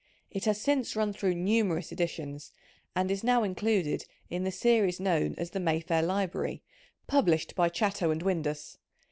It 0.31 0.45
has 0.45 0.59
since 0.59 0.95
run 0.95 1.13
through 1.13 1.35
numerous 1.35 1.91
editions, 1.91 2.53
and 2.95 3.11
is 3.11 3.23
now 3.23 3.43
included 3.43 4.07
in 4.31 4.43
the 4.43 4.51
series 4.51 4.99
known 4.99 5.35
as 5.37 5.51
The 5.51 5.59
Mayfair 5.59 6.01
Library, 6.01 6.63
published 7.05 7.53
by 7.55 7.69
Chatto 7.69 8.09
and 8.09 8.23
Windus. 8.23 8.79